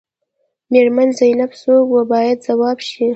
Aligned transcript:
میرمن 0.71 1.09
زینب 1.19 1.51
څوک 1.61 1.85
وه 1.93 2.03
باید 2.11 2.37
ځواب 2.47 2.77
شي. 2.89 3.07